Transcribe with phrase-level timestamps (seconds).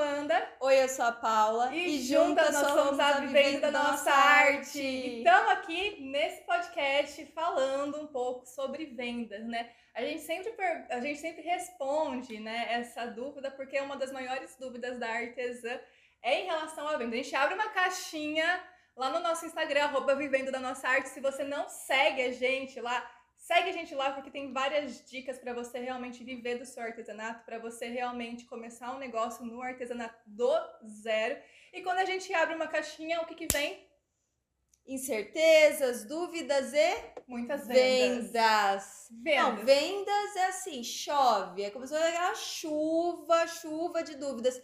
[0.00, 0.50] Amanda.
[0.60, 1.74] Oi, eu sou a Paula.
[1.74, 4.80] E, e juntas nós somos a Vivendo da Nossa Arte.
[4.80, 9.70] E estamos aqui nesse podcast falando um pouco sobre vendas, né?
[9.94, 10.50] A gente sempre,
[10.88, 15.78] a gente sempre responde né, essa dúvida, porque é uma das maiores dúvidas da artesã
[16.22, 17.14] é em relação à venda.
[17.14, 18.64] A gente abre uma caixinha
[18.96, 21.10] lá no nosso Instagram, arroba Vivendo da Nossa Arte.
[21.10, 23.06] Se você não segue a gente lá,
[23.40, 27.42] Segue a gente lá porque tem várias dicas para você realmente viver do seu artesanato,
[27.46, 30.52] para você realmente começar um negócio no artesanato do
[30.86, 31.40] zero.
[31.72, 33.88] E quando a gente abre uma caixinha, o que, que vem?
[34.86, 38.30] Incertezas, dúvidas e muitas vendas.
[38.30, 39.08] Vendas.
[39.10, 39.42] vendas.
[39.42, 44.60] Não, vendas é assim, chove, é como se fosse aquela chuva, chuva de dúvidas.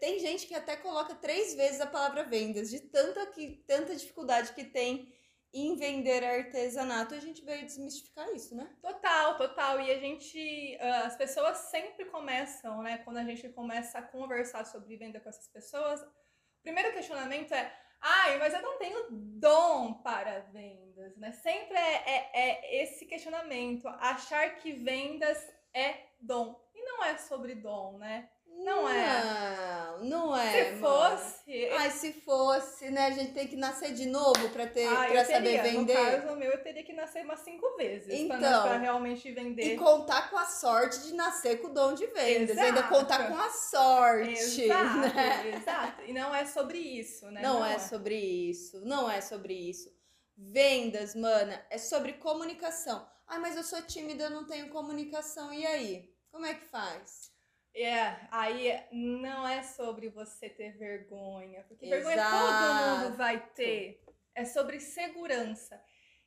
[0.00, 4.52] Tem gente que até coloca três vezes a palavra vendas, de tanta, que, tanta dificuldade
[4.52, 5.16] que tem
[5.52, 8.70] em vender artesanato, a gente veio desmistificar isso, né?
[8.82, 9.80] Total, total.
[9.80, 12.98] E a gente, ah, as pessoas sempre começam, né?
[12.98, 17.74] Quando a gente começa a conversar sobre venda com essas pessoas, o primeiro questionamento é:
[18.00, 21.32] ai, mas eu não tenho dom para vendas, né?
[21.32, 25.38] Sempre é, é, é esse questionamento, achar que vendas
[25.72, 26.60] é dom.
[26.74, 28.28] E não é sobre dom, né?
[28.58, 29.98] Não, é.
[30.00, 30.64] Não, não é.
[30.64, 31.68] Se fosse.
[31.78, 33.06] Ai, se fosse, né?
[33.06, 35.94] A gente tem que nascer de novo pra, ter, ah, pra saber vender.
[35.94, 39.74] No caso meu, eu teria que nascer umas cinco vezes então, pra, pra realmente vender.
[39.74, 42.50] E contar com a sorte de nascer com o dom de vendas.
[42.50, 42.66] Exato.
[42.66, 44.62] Ainda contar com a sorte.
[44.62, 45.50] Exato, né?
[45.54, 46.02] exato.
[46.04, 47.40] E não é sobre isso, né?
[47.40, 48.80] Não, não é, é sobre isso.
[48.84, 49.88] Não é sobre isso.
[50.36, 53.08] Vendas, mana, é sobre comunicação.
[53.26, 55.52] Ai, mas eu sou tímida, eu não tenho comunicação.
[55.52, 56.12] E aí?
[56.30, 57.37] Como é que faz?
[57.82, 62.06] É, aí não é sobre você ter vergonha, porque Exato.
[62.06, 64.02] vergonha todo mundo vai ter.
[64.34, 65.80] É sobre segurança.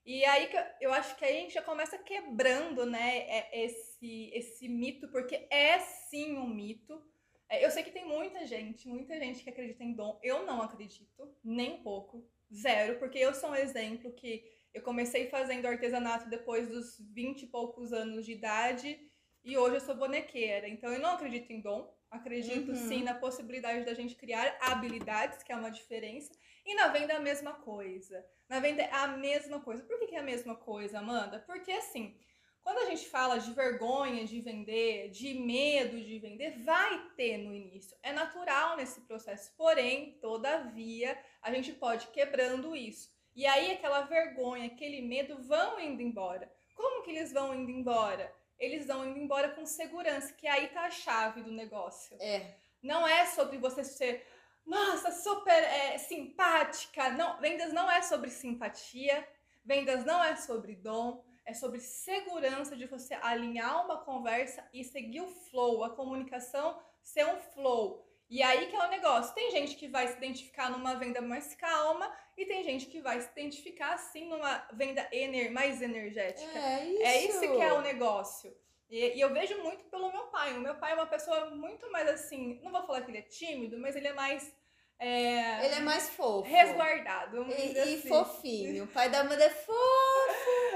[0.05, 4.31] E aí que eu acho que aí a gente já começa quebrando, né, é, esse,
[4.33, 7.01] esse mito, porque é sim um mito.
[7.49, 10.19] É, eu sei que tem muita gente, muita gente que acredita em dom.
[10.23, 15.27] Eu não acredito, nem um pouco, zero, porque eu sou um exemplo que eu comecei
[15.29, 19.10] fazendo artesanato depois dos 20 e poucos anos de idade
[19.43, 20.67] e hoje eu sou bonequeira.
[20.67, 22.75] Então eu não acredito em dom, acredito uhum.
[22.75, 26.31] sim na possibilidade da gente criar habilidades, que é uma diferença.
[26.65, 28.23] E na venda é a mesma coisa.
[28.47, 29.83] Na venda é a mesma coisa.
[29.83, 31.39] Por que, que é a mesma coisa, Amanda?
[31.39, 32.15] Porque assim,
[32.61, 37.53] quando a gente fala de vergonha de vender, de medo de vender, vai ter no
[37.53, 37.97] início.
[38.03, 39.51] É natural nesse processo.
[39.57, 43.09] Porém, todavia, a gente pode quebrando isso.
[43.35, 46.51] E aí aquela vergonha, aquele medo vão indo embora.
[46.75, 48.31] Como que eles vão indo embora?
[48.61, 52.15] Eles vão indo embora com segurança, que aí tá a chave do negócio.
[52.21, 52.53] É.
[52.81, 54.25] Não é sobre você ser,
[54.65, 57.09] nossa, super é, simpática.
[57.09, 59.27] Não, vendas não é sobre simpatia,
[59.65, 65.21] vendas não é sobre dom, é sobre segurança de você alinhar uma conversa e seguir
[65.21, 68.07] o flow, a comunicação ser um flow.
[68.31, 69.35] E aí que é o negócio.
[69.35, 73.19] Tem gente que vai se identificar numa venda mais calma e tem gente que vai
[73.19, 76.57] se identificar assim numa venda ener mais energética.
[76.57, 77.03] É isso.
[77.03, 78.55] É isso que é o negócio.
[78.89, 80.53] E, e, eu vejo muito pelo meu pai.
[80.53, 82.61] O meu pai é uma pessoa muito mais assim.
[82.63, 84.55] Não vou falar que ele é tímido, mas ele é mais
[84.97, 86.47] é, ele é mais fofo.
[86.47, 87.43] Resguardado.
[87.49, 87.93] E, assim.
[87.93, 88.83] e, fofinho.
[88.83, 90.10] O pai da Amanda é fofo.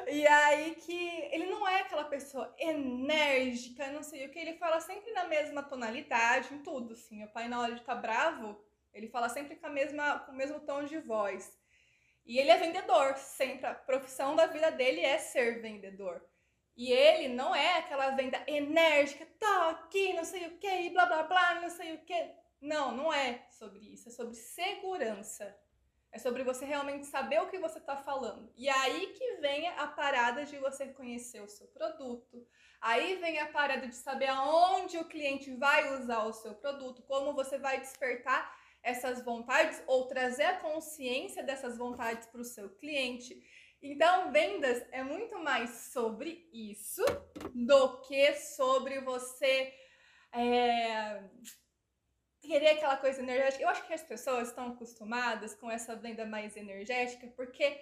[0.07, 4.39] E aí que ele não é aquela pessoa enérgica, não sei o que.
[4.39, 7.23] Ele fala sempre na mesma tonalidade, em tudo, assim.
[7.23, 8.59] O pai, na hora de estar tá bravo,
[8.93, 11.57] ele fala sempre com, a mesma, com o mesmo tom de voz.
[12.25, 13.65] E ele é vendedor, sempre.
[13.67, 16.23] A profissão da vida dele é ser vendedor.
[16.75, 21.23] E ele não é aquela venda enérgica, tá aqui, não sei o que, blá blá
[21.23, 24.09] blá, não sei o que não, não é sobre isso.
[24.09, 25.55] É sobre segurança.
[26.15, 28.49] É sobre você realmente saber o que você está falando.
[28.55, 32.47] E aí que vem a parada de você conhecer o seu produto.
[32.79, 37.33] Aí vem a parada de saber aonde o cliente vai usar o seu produto, como
[37.33, 38.49] você vai despertar
[38.81, 43.35] essas vontades ou trazer a consciência dessas vontades para o seu cliente.
[43.81, 47.03] Então, vendas é muito mais sobre isso
[47.53, 49.73] do que sobre você.
[50.31, 51.21] É
[52.45, 53.63] querer aquela coisa energética.
[53.63, 57.79] Eu acho que as pessoas estão acostumadas com essa venda mais energética porque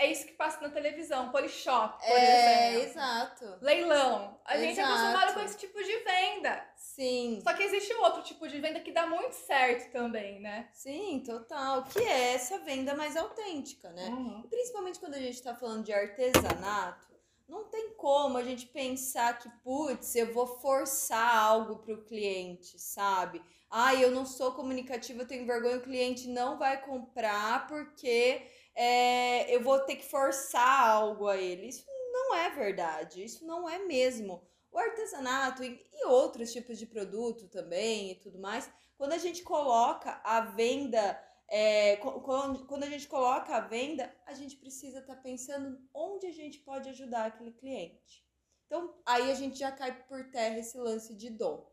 [0.00, 2.88] é isso que passa na televisão, polishop, por é, exemplo.
[2.88, 3.58] exato.
[3.60, 4.40] Leilão.
[4.46, 4.66] A exato.
[4.66, 6.66] gente é acostumado com esse tipo de venda.
[6.74, 7.40] Sim.
[7.44, 10.70] Só que existe um outro tipo de venda que dá muito certo também, né?
[10.72, 11.84] Sim, total.
[11.84, 14.06] Que é essa venda mais autêntica, né?
[14.08, 14.42] Uhum.
[14.48, 17.09] Principalmente quando a gente tá falando de artesanato,
[17.50, 22.78] não tem como a gente pensar que, putz, eu vou forçar algo para o cliente,
[22.78, 23.42] sabe?
[23.68, 29.54] Ah, eu não sou comunicativa, eu tenho vergonha, o cliente não vai comprar porque é,
[29.54, 31.68] eu vou ter que forçar algo a ele.
[31.68, 34.42] Isso não é verdade, isso não é mesmo.
[34.70, 39.42] O artesanato e, e outros tipos de produto também e tudo mais, quando a gente
[39.42, 41.20] coloca a venda
[41.50, 46.32] é, quando a gente coloca a venda, a gente precisa estar tá pensando onde a
[46.32, 48.24] gente pode ajudar aquele cliente.
[48.66, 51.68] Então, aí a gente já cai por terra esse lance de dom.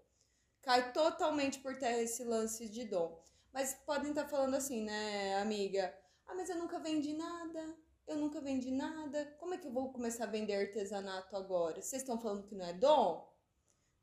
[0.63, 3.23] Cai totalmente por terra esse lance de dom.
[3.53, 5.95] Mas podem estar tá falando assim, né, amiga?
[6.25, 7.77] Ah, mas eu nunca vendi nada.
[8.07, 9.25] Eu nunca vendi nada.
[9.39, 11.79] Como é que eu vou começar a vender artesanato agora?
[11.83, 13.31] Vocês estão falando que não é dom?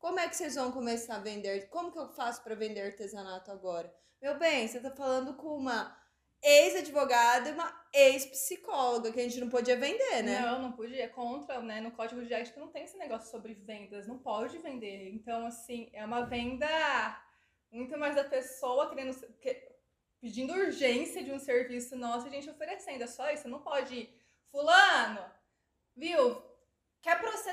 [0.05, 1.67] Como é que vocês vão começar a vender?
[1.69, 3.91] Como que eu faço para vender artesanato agora?
[4.21, 5.99] Meu bem, você tá falando com uma
[6.43, 10.41] ex-advogada e uma ex-psicóloga que a gente não podia vender, né?
[10.41, 11.05] Não, não podia.
[11.05, 11.81] É contra, né?
[11.81, 14.05] No código de ética não tem esse negócio sobre vendas.
[14.05, 15.09] Não pode vender.
[15.11, 16.67] Então, assim, é uma venda
[17.71, 19.19] muito mais da pessoa querendo.
[20.21, 23.03] pedindo urgência de um serviço nosso e a gente oferecendo.
[23.03, 23.49] É só isso.
[23.49, 24.07] Não pode.
[24.51, 25.25] Fulano,
[25.95, 26.43] viu?
[27.05, 27.44] Quer processar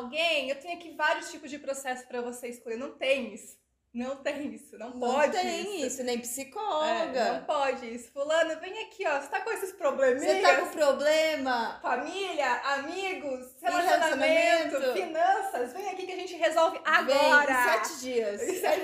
[0.00, 0.50] alguém?
[0.50, 2.76] Eu tenho aqui vários tipos de processo para você escolher.
[2.76, 3.60] Não tem isso.
[3.92, 5.34] Não tem isso, não, não pode.
[5.36, 6.04] Não tem isso.
[6.04, 7.18] nem psicóloga.
[7.18, 8.12] É, não pode isso.
[8.12, 9.20] Fulano, vem aqui, ó.
[9.20, 10.22] Você tá com esses problemas?
[10.22, 11.80] Você tá com problema?
[11.82, 15.72] Família, amigos, relacionamento, relacionamento, finanças.
[15.72, 17.52] Vem aqui que a gente resolve agora.
[17.52, 18.40] Vem, sete dias.
[18.62, 18.76] É,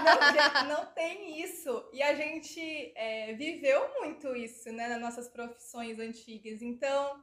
[0.00, 1.86] não, não, tem isso.
[1.92, 6.62] E a gente é, viveu muito isso, né, nas nossas profissões antigas.
[6.62, 7.22] Então,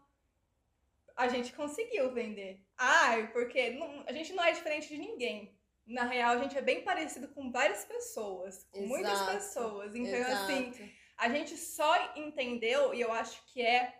[1.22, 2.60] a gente conseguiu vender.
[2.78, 5.56] Ai, porque não, a gente não é diferente de ninguém.
[5.86, 8.90] Na real, a gente é bem parecido com várias pessoas, com Exato.
[8.90, 9.96] muitas pessoas.
[9.96, 10.52] Então, assim, Exato.
[10.52, 13.96] assim, a gente só entendeu, e eu acho que é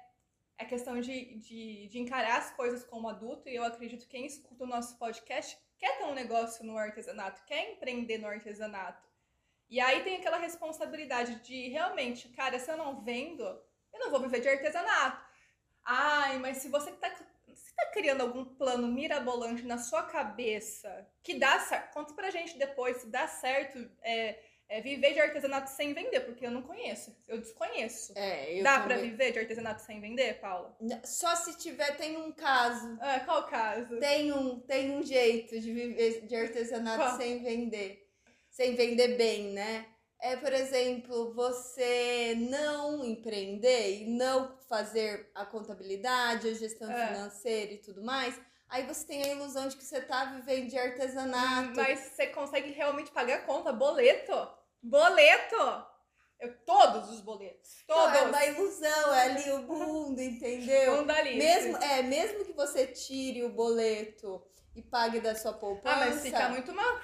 [0.58, 4.26] a questão de, de, de, encarar as coisas como adulto, e eu acredito que quem
[4.26, 9.08] escuta o nosso podcast quer ter um negócio no artesanato, quer empreender no artesanato.
[9.70, 14.20] E aí tem aquela responsabilidade de realmente, cara, se eu não vendo, eu não vou
[14.22, 15.31] viver de artesanato.
[15.86, 17.12] Ai, mas se você tá,
[17.48, 22.58] você tá criando algum plano mirabolante na sua cabeça que dá certo, conta pra gente
[22.58, 24.40] depois se dá certo é,
[24.72, 28.14] é, viver de artesanato sem vender, porque eu não conheço, eu desconheço.
[28.16, 28.88] É, eu dá também...
[28.88, 30.78] pra viver de artesanato sem vender, Paula?
[31.04, 32.98] Só se tiver, tem um caso.
[33.02, 34.00] Ah, qual caso?
[34.00, 37.18] Tem um, tem um jeito de viver de artesanato qual?
[37.18, 38.10] sem vender.
[38.50, 39.86] Sem vender bem, né?
[40.22, 47.08] É, por exemplo, você não empreender e não fazer a contabilidade, a gestão é.
[47.08, 48.40] financeira e tudo mais,
[48.70, 51.76] aí você tem a ilusão de que você tá vivendo de artesanato.
[51.76, 54.48] Mas você consegue realmente pagar a conta, boleto.
[54.82, 55.92] Boleto!
[56.40, 57.84] Eu, todos os boletos.
[57.88, 58.14] Todos.
[58.14, 60.98] Não, é uma ilusão, é ali o mundo, entendeu?
[61.02, 61.38] Mundalice.
[61.38, 64.44] Mesmo, é, mesmo que você tire o boleto
[64.76, 65.96] e pague da sua poupança.
[65.96, 67.00] Ah, mas fica muito mal.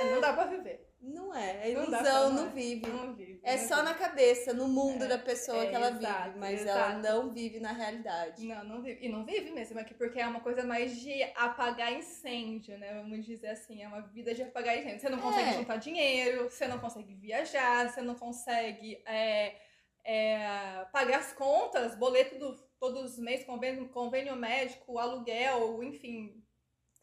[0.00, 0.04] É.
[0.12, 0.89] Não dá pra viver.
[1.00, 2.86] Não é, é ilusão, não, não vive.
[2.86, 3.40] Não vive.
[3.42, 3.88] É não só vive.
[3.88, 6.78] na cabeça, no mundo é, da pessoa é, que ela exato, vive, mas exato.
[6.78, 8.44] ela não vive na realidade.
[8.44, 9.06] Não, não vive.
[9.06, 12.94] E não vive mesmo aqui, porque é uma coisa mais de apagar incêndio, né?
[12.94, 15.00] Vamos dizer assim, é uma vida de apagar incêndio.
[15.00, 15.52] Você não consegue É.
[15.54, 19.56] juntar dinheiro, você não consegue viajar, você não consegue é,
[20.04, 26.42] é, pagar as contas, boleto do, todos os meses, convênio, convênio médico, aluguel, enfim,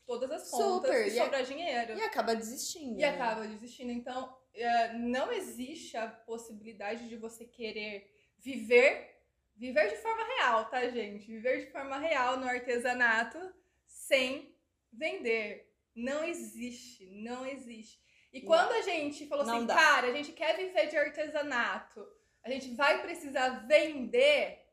[0.08, 1.98] todas as contas Super, e e a- sobra dinheiro.
[1.98, 2.98] E acaba desistindo.
[2.98, 3.10] E né?
[3.10, 3.92] acaba desistindo.
[3.92, 8.10] Então, é, não existe a possibilidade de você querer
[8.40, 9.20] viver,
[9.56, 11.28] viver de forma real, tá, gente?
[11.28, 13.38] Viver de forma real no artesanato
[13.86, 14.56] sem
[14.92, 15.70] vender.
[15.94, 18.00] Não existe, não existe.
[18.32, 18.48] E Não.
[18.48, 19.76] quando a gente falou Não assim, dá.
[19.76, 22.08] cara, a gente quer viver de artesanato,
[22.44, 24.66] a gente vai precisar vender,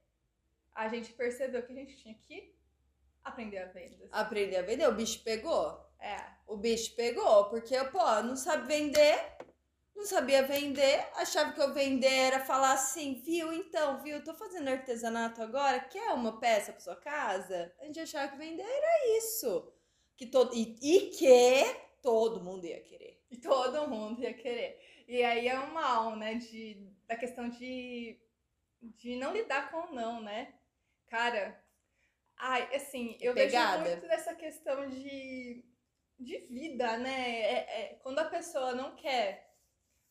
[0.74, 2.53] a gente percebeu que a gente tinha que
[3.24, 4.08] aprender a vender.
[4.12, 5.82] Aprender a vender, o bicho pegou.
[5.98, 6.16] É.
[6.46, 9.18] O bicho pegou, porque, pô, não sabe vender,
[9.96, 14.68] não sabia vender, achava que eu vender era falar assim, viu, então, viu, tô fazendo
[14.68, 17.72] artesanato agora, quer uma peça pra sua casa?
[17.80, 19.72] A gente achava que vender era isso.
[20.16, 21.64] Que todo, e, e que
[22.02, 23.24] todo mundo ia querer.
[23.30, 24.78] E todo mundo ia querer.
[25.08, 26.34] E aí é um mal, né?
[26.34, 28.20] De, da questão de,
[28.80, 30.54] de não lidar com o não, né?
[31.08, 31.63] Cara,
[32.44, 33.82] ai, assim, eu Pegada.
[33.82, 35.64] vejo muito nessa questão de,
[36.18, 37.40] de vida, né?
[37.40, 39.56] É, é, quando a pessoa não quer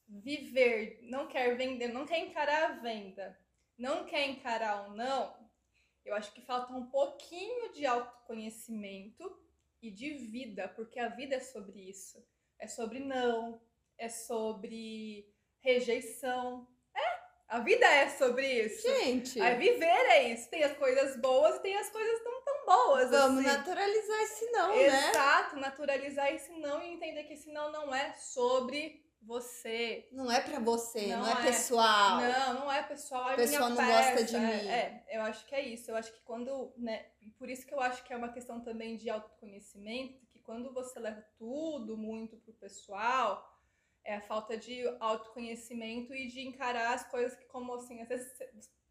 [0.07, 3.39] viver, não quer vender, não quer encarar a venda,
[3.77, 5.35] não quer encarar o não,
[6.03, 9.39] eu acho que falta um pouquinho de autoconhecimento
[9.79, 12.25] e de vida, porque a vida é sobre isso.
[12.57, 13.61] É sobre não,
[13.97, 16.67] é sobre rejeição.
[17.53, 18.81] É, a vida é sobre isso.
[18.87, 20.49] Gente, A viver é isso.
[20.49, 23.09] Tem as coisas boas e tem as coisas não tão boas.
[23.11, 23.57] vamos assim.
[23.57, 25.09] naturalizar esse não, né?
[25.09, 30.07] Exato, naturalizar esse não e entender que esse não não é sobre você.
[30.11, 32.21] Não é para você, não, não é, é, pessoal.
[32.21, 33.29] Não, não é pessoal.
[33.29, 34.67] A pessoa não peça, gosta de mim.
[34.69, 35.91] É, é, eu acho que é isso.
[35.91, 37.05] Eu acho que quando, né,
[37.37, 40.99] por isso que eu acho que é uma questão também de autoconhecimento, que quando você
[40.99, 43.52] leva tudo muito pro pessoal,
[44.05, 48.27] é a falta de autoconhecimento e de encarar as coisas que como assim, às vezes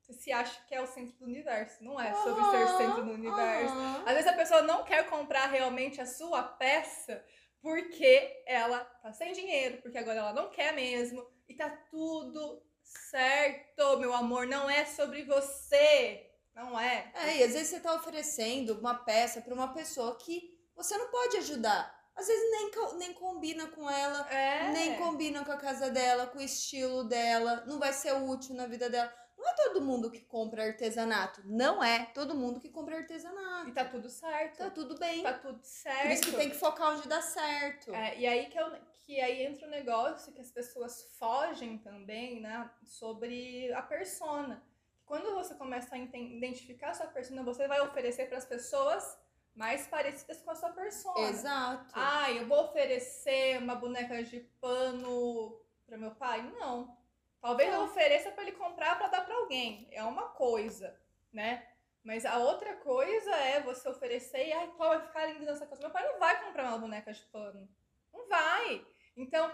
[0.00, 1.82] você se acha que é o centro do universo.
[1.84, 3.74] Não é sobre ser centro do universo.
[4.04, 7.24] Às vezes a pessoa não quer comprar realmente a sua peça
[7.60, 11.24] porque ela tá sem dinheiro, porque agora ela não quer mesmo.
[11.48, 14.46] E tá tudo certo, meu amor.
[14.46, 16.28] Não é sobre você.
[16.54, 17.12] Não é.
[17.14, 21.08] É, e às vezes você tá oferecendo uma peça para uma pessoa que você não
[21.10, 22.01] pode ajudar.
[22.14, 24.70] Às vezes nem, nem combina com ela, é.
[24.70, 28.66] nem combina com a casa dela, com o estilo dela, não vai ser útil na
[28.66, 29.12] vida dela.
[29.42, 31.42] Não é todo mundo que compra artesanato.
[31.44, 33.68] Não é todo mundo que compra artesanato.
[33.68, 34.58] E tá tudo certo.
[34.58, 35.22] Tá tudo bem.
[35.22, 36.02] Tá tudo certo.
[36.02, 37.92] Por isso que tem que focar onde dá certo.
[37.92, 42.40] É, e aí que, eu, que aí entra o negócio que as pessoas fogem também,
[42.40, 42.70] né?
[42.84, 44.62] Sobre a persona.
[45.04, 49.18] Quando você começa a identificar a sua persona, você vai oferecer para as pessoas
[49.54, 51.28] mais parecidas com a sua persona.
[51.28, 51.92] Exato.
[51.94, 56.42] Ah, eu vou oferecer uma boneca de pano para meu pai?
[56.42, 56.96] Não.
[57.40, 59.88] Talvez eu ofereça para ele comprar para dar para alguém.
[59.90, 60.98] É uma coisa,
[61.32, 61.68] né?
[62.04, 65.80] Mas a outra coisa é você oferecer e, ai, qual vai ficar lindo nessa casa?
[65.80, 67.68] Meu pai não vai comprar uma boneca de pano.
[68.12, 68.84] Não vai.
[69.16, 69.52] Então,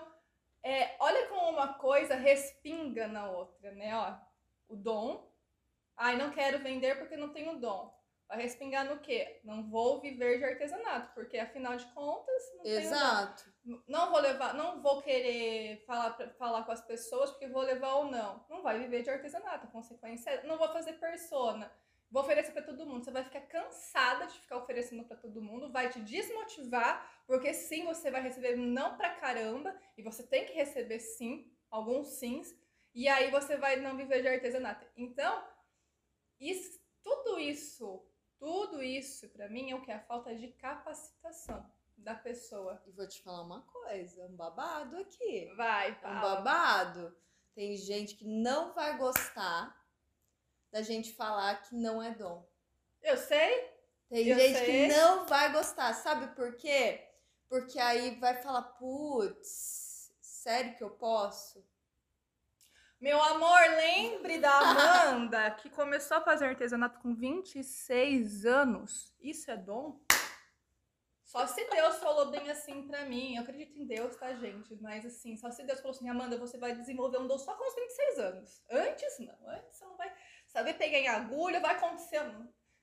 [0.63, 3.95] é, olha como uma coisa respinga na outra, né?
[3.95, 5.31] Ó, o dom.
[5.97, 7.98] Ai, não quero vender porque não tenho dom.
[8.29, 9.41] Vai respingar no quê?
[9.43, 13.45] Não vou viver de artesanato, porque afinal de contas, não Exato.
[13.65, 17.95] Tenho, não vou levar, não vou querer falar, falar com as pessoas porque vou levar
[17.95, 18.45] ou não.
[18.51, 19.67] Não vai viver de artesanato.
[19.67, 21.73] A consequência é, não vou fazer persona.
[22.11, 23.05] Vou oferecer para todo mundo.
[23.05, 27.85] Você vai ficar cansada de ficar oferecendo para todo mundo, vai te desmotivar, porque sim,
[27.87, 32.55] você vai receber não pra caramba, e você tem que receber sim, alguns sims,
[32.95, 34.87] e aí você vai não viver de artesanato.
[34.97, 35.47] Então,
[36.41, 38.08] isso, tudo isso
[38.39, 39.91] tudo isso, para mim, é o que?
[39.91, 41.65] A falta de capacitação
[41.97, 42.81] da pessoa.
[42.87, 45.53] E vou te falar uma coisa, um babado aqui.
[45.57, 46.19] Vai, fala.
[46.19, 47.17] Um babado.
[47.55, 49.77] Tem gente que não vai gostar
[50.71, 52.47] da gente falar que não é dom.
[53.03, 53.69] Eu sei.
[54.09, 54.89] Tem eu gente sei.
[54.89, 55.93] que não vai gostar.
[55.95, 57.05] Sabe por quê?
[57.49, 61.65] Porque aí vai falar, putz, sério que eu posso?
[63.01, 69.15] Meu amor, lembre da Amanda, que começou a fazer artesanato com 26 anos.
[69.21, 70.01] Isso é dom?
[71.23, 73.37] Só se Deus falou bem assim pra mim.
[73.37, 74.75] Eu acredito em Deus, tá, gente?
[74.83, 77.69] Mas assim, só se Deus falou assim, Amanda, você vai desenvolver um dom só com
[77.69, 78.65] os 26 anos.
[78.69, 79.49] Antes, não.
[79.49, 80.13] Antes você não vai
[80.49, 82.21] saber pegar em agulha, vai acontecer.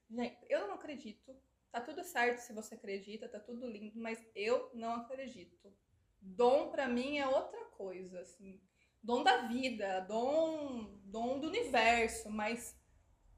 [0.10, 1.36] Gente, eu não acredito.
[1.74, 5.76] Tá tudo certo se você acredita, tá tudo lindo, mas eu não acredito.
[6.22, 8.62] Dom pra mim é outra coisa, assim
[9.06, 12.76] dom da vida, dom, dom do universo, mas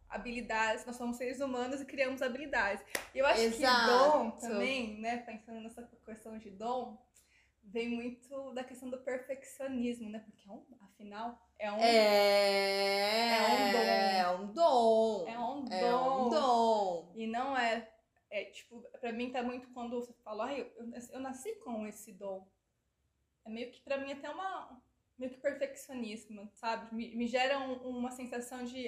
[0.09, 2.83] habilidades, nós somos seres humanos e criamos habilidades.
[3.13, 3.79] E eu acho Exato.
[3.79, 6.97] que dom também, né, pensando nessa questão de dom,
[7.61, 10.19] vem muito da questão do perfeccionismo, né?
[10.19, 13.39] Porque é um, afinal é um é,
[14.19, 15.27] é um dom.
[15.27, 15.73] É um dom.
[15.73, 17.11] É um dom.
[17.15, 17.89] E não é
[18.29, 21.85] é tipo, para mim tá muito quando você fala, ah, eu, eu, eu nasci com
[21.85, 22.47] esse dom.
[23.45, 24.81] É meio que para mim até uma
[25.17, 26.93] meio que perfeccionismo, sabe?
[26.95, 28.87] Me, me gera um, uma sensação de.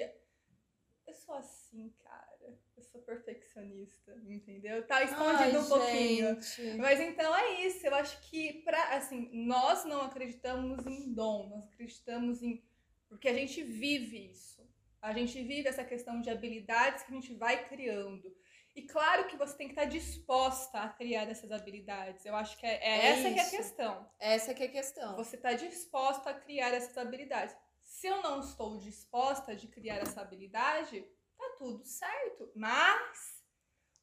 [1.06, 2.30] Eu sou assim, cara.
[2.76, 4.86] Eu sou perfeccionista, entendeu?
[4.86, 6.42] Tá escondido Ai, um pouquinho.
[6.42, 6.78] Gente.
[6.78, 7.86] Mas então é isso.
[7.86, 12.62] Eu acho que, pra, assim, nós não acreditamos em dom, nós acreditamos em.
[13.08, 14.60] Porque a gente vive isso.
[15.02, 18.34] A gente vive essa questão de habilidades que a gente vai criando.
[18.74, 22.24] E claro que você tem que estar disposta a criar essas habilidades.
[22.24, 24.10] Eu acho que é, é, é essa que é a questão.
[24.18, 25.16] Essa que é a questão.
[25.16, 27.56] Você está disposta a criar essas habilidades.
[27.82, 31.04] Se eu não estou disposta de criar essa habilidade,
[31.36, 32.50] tá tudo certo.
[32.54, 33.42] Mas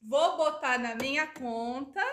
[0.02, 2.04] vou botar na minha conta.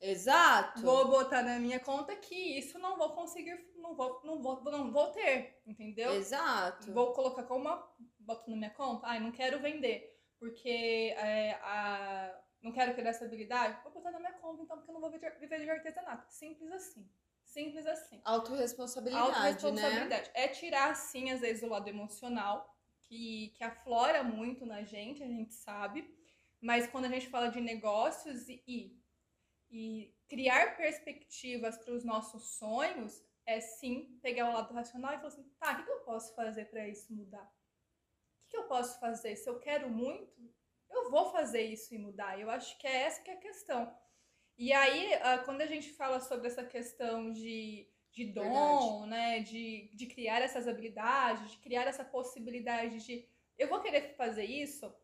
[0.00, 0.82] Exato.
[0.82, 4.92] Vou botar na minha conta que isso não vou conseguir, não vou, não vou, não
[4.92, 6.12] vou ter, entendeu?
[6.14, 6.92] Exato.
[6.92, 10.13] Vou colocar como uma, boto na minha conta, ai, não quero vender
[10.44, 14.90] porque é, a, não quero criar essa habilidade, vou botar na minha conta então, porque
[14.90, 16.30] eu não vou viver de artesanato.
[16.30, 17.08] Simples assim.
[17.42, 18.20] Simples assim.
[18.22, 20.28] Autoresponsabilidade, Autoresponsabilidade.
[20.28, 20.32] Né?
[20.34, 25.26] É tirar, sim, às vezes, o lado emocional, que, que aflora muito na gente, a
[25.26, 26.14] gente sabe.
[26.60, 29.00] Mas quando a gente fala de negócios e,
[29.70, 35.28] e criar perspectivas para os nossos sonhos, é sim pegar o lado racional e falar
[35.28, 37.50] assim, tá, o que eu posso fazer para isso mudar?
[38.54, 39.34] Que eu posso fazer?
[39.34, 40.32] Se eu quero muito,
[40.88, 42.38] eu vou fazer isso e mudar.
[42.38, 43.92] Eu acho que é essa que é a questão.
[44.56, 49.10] E aí, ah, quando a gente fala sobre essa questão de, de dom, Verdade.
[49.10, 49.40] né?
[49.40, 54.94] De, de criar essas habilidades, de criar essa possibilidade de eu vou querer fazer isso.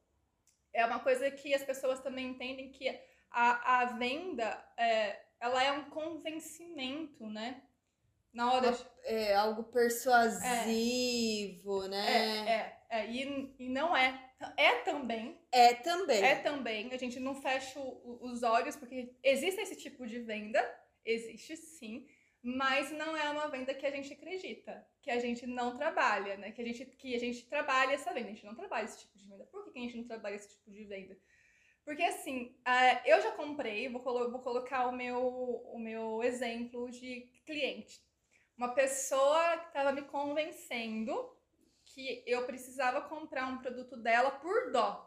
[0.73, 2.89] É uma coisa que as pessoas também entendem que
[3.31, 7.63] a, a venda é, ela é um convencimento, né?
[8.33, 8.87] Na hora de...
[9.03, 10.45] É algo persuasivo,
[11.87, 12.49] é, né?
[12.49, 13.11] É, é, é.
[13.11, 14.33] E, e não é.
[14.57, 15.39] É também.
[15.53, 16.23] É também.
[16.23, 16.93] É também.
[16.93, 20.61] A gente não fecha os olhos, porque existe esse tipo de venda.
[21.05, 22.07] Existe sim.
[22.43, 24.87] Mas não é uma venda que a gente acredita.
[25.03, 26.51] Que a gente não trabalha, né?
[26.51, 28.29] Que a gente, que a gente trabalha essa venda.
[28.29, 29.45] A gente não trabalha esse tipo de venda.
[29.47, 31.17] Por que a gente não trabalha esse tipo de venda?
[31.85, 36.91] Porque assim, uh, eu já comprei, vou, colo vou colocar o meu, o meu exemplo
[36.91, 38.01] de cliente.
[38.57, 41.15] Uma pessoa que estava me convencendo
[42.01, 45.07] que eu precisava comprar um produto dela por dó.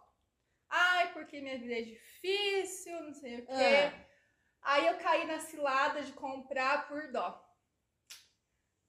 [0.70, 3.52] Ai, porque minha vida é difícil, não sei o quê.
[3.52, 4.10] É.
[4.62, 7.44] Aí eu caí na cilada de comprar por dó.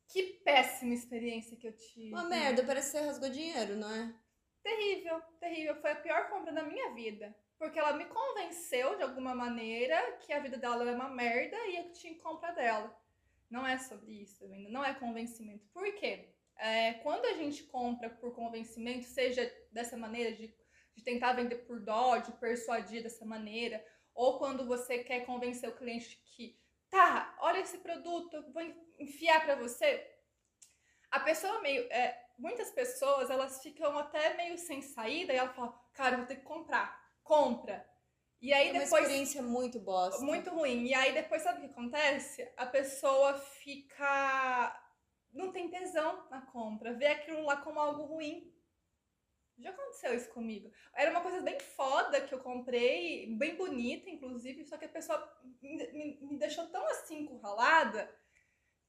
[0.09, 2.11] Que péssima experiência que eu tive.
[2.11, 4.15] Uma merda, parece que você rasgou dinheiro, não é?
[4.63, 5.77] Terrível, terrível.
[5.81, 7.35] Foi a pior compra da minha vida.
[7.59, 11.77] Porque ela me convenceu de alguma maneira que a vida dela era uma merda e
[11.77, 12.95] eu tinha que comprar dela.
[13.51, 15.67] Não é sobre isso ainda, não é convencimento.
[15.73, 16.34] Por quê?
[16.59, 20.55] É, quando a gente compra por convencimento, seja dessa maneira, de,
[20.95, 23.85] de tentar vender por dó, de persuadir dessa maneira,
[24.15, 26.59] ou quando você quer convencer o cliente que,
[26.89, 28.63] tá, olha esse produto, eu vou
[28.99, 30.11] enfiar para você.
[31.11, 31.83] A pessoa meio.
[31.93, 36.37] É, muitas pessoas, elas ficam até meio sem saída e ela fala, cara, vou ter
[36.37, 37.85] que comprar compra.
[38.41, 38.93] E aí é depois.
[38.93, 40.23] uma experiência muito bosta.
[40.23, 40.85] Muito ruim.
[40.85, 42.47] E aí depois, sabe o que acontece?
[42.57, 44.81] A pessoa fica.
[45.35, 46.95] Não tem tesão na compra.
[46.95, 48.51] Vê aquilo lá como algo ruim.
[49.59, 50.71] Já aconteceu isso comigo.
[50.95, 55.33] Era uma coisa bem foda que eu comprei, bem bonita, inclusive, só que a pessoa
[55.63, 58.13] me, me, me deixou tão assim encurralada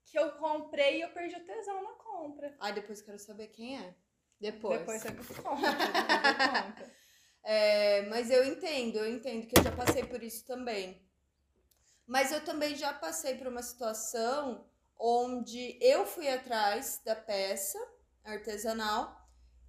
[0.05, 2.55] que eu comprei e eu perdi o tesão na compra.
[2.59, 3.95] Ai, depois quero saber quem é.
[4.39, 4.79] Depois.
[4.79, 5.41] Depois você conta.
[5.41, 6.95] Conta.
[7.47, 11.07] É, mas eu entendo, eu entendo que eu já passei por isso também.
[12.07, 17.79] Mas eu também já passei por uma situação onde eu fui atrás da peça
[18.23, 19.15] artesanal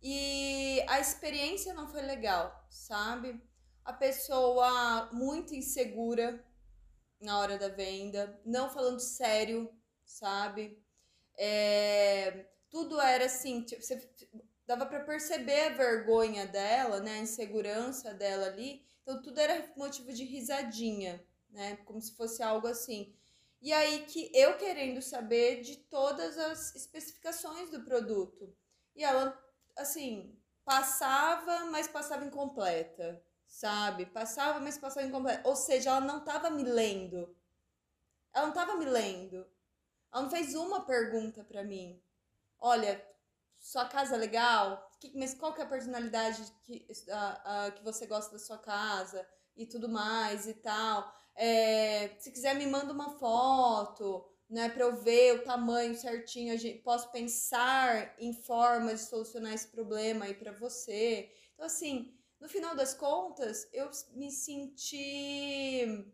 [0.03, 3.41] e a experiência não foi legal, sabe?
[3.85, 6.45] A pessoa muito insegura
[7.21, 9.73] na hora da venda, não falando sério,
[10.05, 10.83] sabe?
[11.39, 14.09] É, tudo era assim, tipo, você,
[14.67, 18.85] dava para perceber a vergonha dela, né, a insegurança dela ali.
[19.03, 23.15] Então tudo era motivo de risadinha, né, como se fosse algo assim.
[23.67, 28.57] E aí que eu querendo saber de todas as especificações do produto.
[28.95, 29.37] E ela
[29.77, 34.07] assim, passava, mas passava incompleta, sabe?
[34.07, 35.49] Passava, mas passava incompleta.
[35.49, 37.37] Ou seja, ela não estava me lendo.
[38.33, 39.45] Ela não estava me lendo.
[40.13, 42.01] Ela não fez uma pergunta para mim.
[42.61, 43.05] Olha,
[43.59, 44.89] sua casa é legal?
[45.13, 49.29] Mas qual que é a personalidade que, uh, que você gosta da sua casa?
[49.57, 51.13] E tudo mais e tal.
[51.37, 54.69] É, se quiser, me manda uma foto, né?
[54.69, 56.53] Pra eu ver o tamanho certinho.
[56.53, 61.31] A gente, posso pensar em formas de solucionar esse problema aí pra você.
[61.55, 66.13] Então, assim, no final das contas, eu me senti.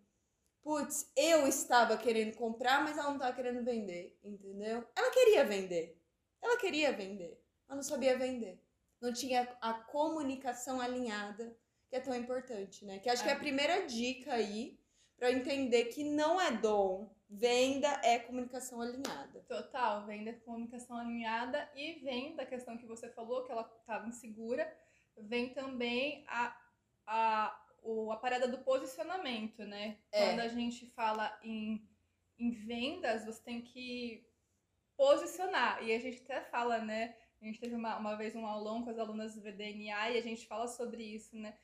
[0.62, 4.86] Putz, eu estava querendo comprar, mas ela não estava querendo vender, entendeu?
[4.94, 6.00] Ela queria vender.
[6.40, 8.62] Ela queria vender ela não sabia vender.
[9.00, 11.56] Não tinha a comunicação alinhada,
[11.88, 12.98] que é tão importante, né?
[12.98, 13.24] Que acho é.
[13.24, 14.78] que é a primeira dica aí
[15.22, 19.38] para entender que não é dom, venda é comunicação alinhada.
[19.46, 24.08] Total, venda é comunicação alinhada e vem da questão que você falou, que ela estava
[24.08, 24.68] insegura,
[25.16, 26.60] vem também a,
[27.06, 29.96] a, o, a parada do posicionamento, né?
[30.10, 30.26] É.
[30.26, 31.88] Quando a gente fala em,
[32.36, 34.28] em vendas, você tem que
[34.96, 35.84] posicionar.
[35.84, 37.14] E a gente até fala, né?
[37.40, 40.20] A gente teve uma, uma vez um aulão com as alunas do VDNA e a
[40.20, 41.56] gente fala sobre isso, né?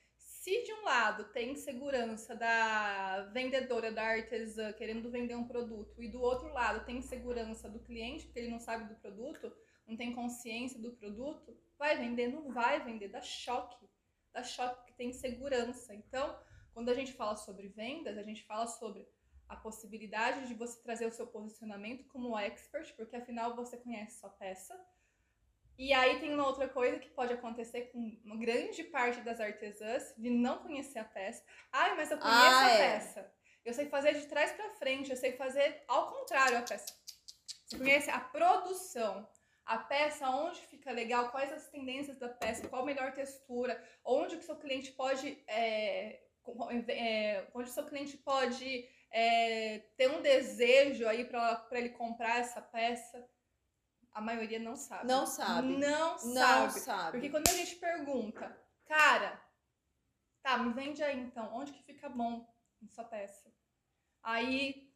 [0.48, 6.08] Se de um lado tem segurança da vendedora, da artesã querendo vender um produto, e
[6.08, 9.54] do outro lado tem segurança do cliente, porque ele não sabe do produto,
[9.86, 13.86] não tem consciência do produto, vai vender, não vai vender, dá choque.
[14.32, 15.94] Dá choque porque tem segurança.
[15.94, 16.34] Então,
[16.72, 19.06] quando a gente fala sobre vendas, a gente fala sobre
[19.46, 24.30] a possibilidade de você trazer o seu posicionamento como expert, porque afinal você conhece sua
[24.30, 24.74] peça,
[25.78, 30.12] e aí tem uma outra coisa que pode acontecer com uma grande parte das artesãs
[30.18, 31.44] de não conhecer a peça.
[31.72, 32.78] Ai, mas eu conheço ah, a é.
[32.78, 33.32] peça.
[33.64, 36.92] Eu sei fazer de trás para frente, eu sei fazer ao contrário a peça.
[37.64, 39.28] Você conhece a produção,
[39.64, 44.34] a peça, onde fica legal, quais as tendências da peça, qual a melhor textura, onde
[44.34, 46.22] o seu cliente pode é,
[46.88, 52.60] é, onde o seu cliente pode é, ter um desejo aí para ele comprar essa
[52.60, 53.24] peça?
[54.18, 55.06] A maioria não sabe.
[55.06, 55.76] Não sabe.
[55.76, 56.80] Não, não sabe.
[56.80, 57.10] sabe.
[57.12, 59.40] Porque quando a gente pergunta, cara,
[60.42, 62.44] tá, me vende aí então, onde que fica bom
[62.82, 63.48] essa peça?
[64.20, 64.92] Aí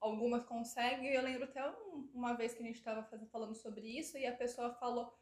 [0.00, 1.62] algumas conseguem, eu lembro até
[2.14, 5.14] uma vez que a gente estava falando sobre isso e a pessoa falou,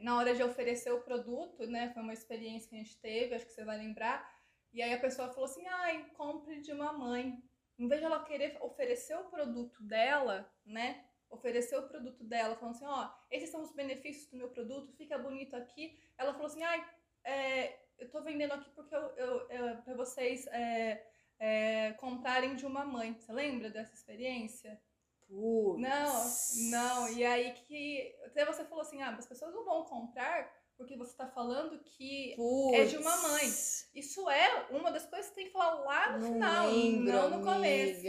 [0.00, 3.46] na hora de oferecer o produto, né, foi uma experiência que a gente teve, acho
[3.46, 4.28] que você vai lembrar,
[4.72, 7.40] e aí a pessoa falou assim, ai, compre de uma mãe.
[7.78, 12.74] Em vez de ela querer oferecer o produto dela, né, oferecer o produto dela, falando
[12.74, 15.98] assim, ó, esses são os benefícios do meu produto, fica bonito aqui.
[16.18, 16.84] Ela falou assim, ai,
[17.24, 21.06] é, eu tô vendendo aqui porque eu, eu, eu para vocês é,
[21.38, 23.14] é, comprarem de uma mãe.
[23.14, 24.80] Você lembra dessa experiência?
[25.28, 25.80] Putz.
[25.80, 27.08] Não, não.
[27.12, 31.10] E aí que até você falou assim, ah, as pessoas não vão comprar porque você
[31.10, 32.78] está falando que Puts.
[32.78, 33.46] é de uma mãe.
[33.94, 37.28] Isso é uma das coisas que tem que falar lá no não final, lembro, não
[37.28, 37.52] no amiga.
[37.52, 38.06] começo.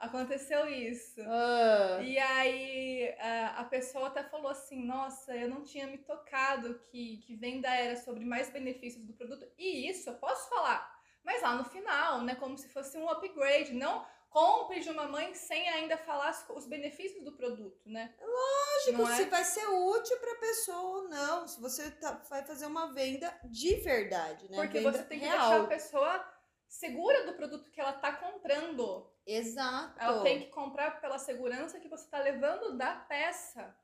[0.00, 1.20] Aconteceu isso.
[1.26, 1.98] Ah.
[2.02, 7.18] E aí a, a pessoa até falou assim: Nossa, eu não tinha me tocado que,
[7.18, 9.46] que venda era sobre mais benefícios do produto.
[9.58, 10.98] E isso eu posso falar.
[11.22, 12.34] Mas lá no final, né?
[12.34, 13.74] Como se fosse um upgrade.
[13.74, 18.14] Não compre de uma mãe sem ainda falar os benefícios do produto, né?
[18.20, 19.16] Lógico, é?
[19.16, 21.46] se vai ser útil para a pessoa ou não.
[21.46, 24.56] Se você tá, vai fazer uma venda de verdade, né?
[24.56, 25.48] Porque venda você tem que real.
[25.50, 26.32] deixar a pessoa
[26.66, 29.09] segura do produto que ela tá comprando.
[29.26, 29.94] Exato.
[29.98, 33.74] Ela tem que comprar pela segurança que você está levando da peça.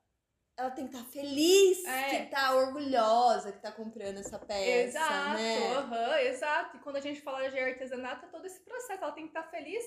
[0.57, 2.09] Ela tem que estar tá feliz, É.
[2.09, 5.75] que tá orgulhosa que tá comprando essa peça, exato, né?
[5.75, 6.77] aham, exato.
[6.79, 9.05] E quando a gente fala de artesanato, é todo esse processo.
[9.05, 9.85] Ela tem que estar feliz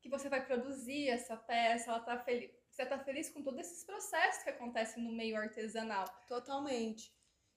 [0.00, 2.50] que você vai produzir essa peça, ela tá feliz.
[2.70, 6.04] Você tá feliz com todos esses processos que acontecem no meio artesanal.
[6.26, 7.12] Totalmente.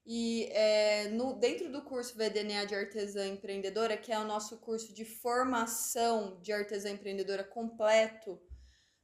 [0.06, 4.94] E é, no, dentro do curso VDNA de Artesã Empreendedora, que é o nosso curso
[4.94, 8.40] de formação de artesã empreendedora completo,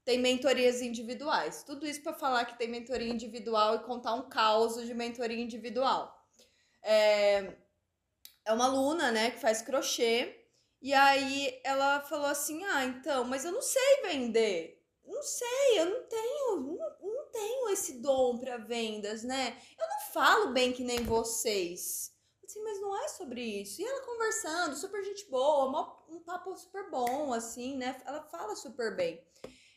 [0.06, 1.64] tem mentorias individuais.
[1.64, 6.16] Tudo isso para falar que tem mentoria individual e contar um caos de mentoria individual.
[6.84, 7.56] É,
[8.46, 10.42] é uma aluna, né, que faz crochê,
[10.82, 14.80] e aí ela falou assim: Ah, então, mas eu não sei vender.
[15.04, 17.01] Não sei, eu não tenho, não,
[17.32, 19.58] tenho esse dom para vendas, né?
[19.80, 22.12] Eu não falo bem que nem vocês.
[22.44, 23.82] Assim, mas não é sobre isso.
[23.82, 28.02] E ela conversando, super gente boa, um papo super bom, assim, né?
[28.06, 29.24] Ela fala super bem.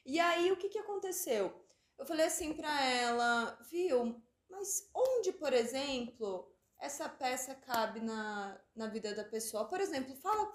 [0.05, 1.65] E aí, o que que aconteceu?
[1.97, 8.89] Eu falei assim pra ela, viu, mas onde, por exemplo, essa peça cabe na, na
[8.89, 9.67] vida da pessoa?
[9.67, 10.55] Por exemplo, fala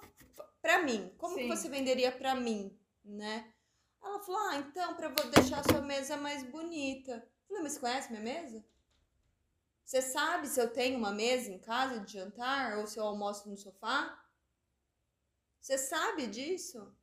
[0.62, 3.54] pra mim, como que você venderia pra mim, né?
[4.02, 7.12] Ela falou, ah, então, pra vou deixar a sua mesa mais bonita.
[7.12, 8.64] Eu falei, mas você conhece minha mesa?
[9.84, 13.50] Você sabe se eu tenho uma mesa em casa de jantar ou se eu almoço
[13.50, 14.24] no sofá?
[15.60, 16.96] Você sabe disso?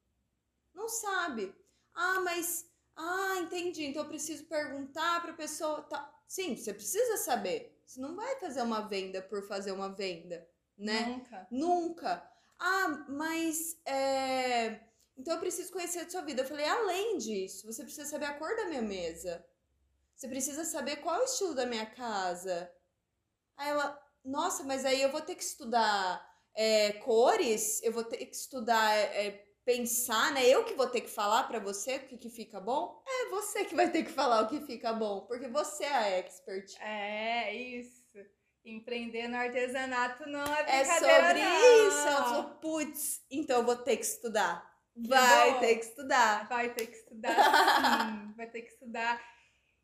[0.73, 1.53] Não sabe.
[1.93, 2.71] Ah, mas.
[2.95, 3.85] Ah, entendi.
[3.87, 5.83] Então eu preciso perguntar pra pessoa.
[5.83, 6.15] Tá.
[6.29, 7.77] Sim, você precisa saber.
[7.85, 11.07] Você não vai fazer uma venda por fazer uma venda, né?
[11.07, 11.47] Nunca.
[11.51, 12.33] Nunca.
[12.59, 13.81] Ah, mas.
[13.85, 14.81] É...
[15.17, 16.43] Então eu preciso conhecer a sua vida.
[16.43, 19.45] Eu falei, além disso, você precisa saber a cor da minha mesa.
[20.15, 22.71] Você precisa saber qual é o estilo da minha casa.
[23.57, 26.25] Aí ela, nossa, mas aí eu vou ter que estudar
[26.55, 30.47] é, cores, eu vou ter que estudar, é, é, pensar, né?
[30.47, 33.03] Eu que vou ter que falar pra você o que, que fica bom?
[33.07, 36.09] É você que vai ter que falar o que fica bom, porque você é a
[36.19, 36.77] expert.
[36.81, 38.07] É, isso.
[38.65, 41.89] Empreender no artesanato não é É brincadeira, sobre não.
[41.89, 42.09] isso.
[42.09, 44.76] Ela falou, putz, então eu vou ter que estudar.
[44.97, 45.61] Vai bom.
[45.61, 46.49] ter que estudar.
[46.49, 47.35] Vai ter que estudar,
[48.11, 48.33] sim.
[48.35, 49.21] vai ter que estudar.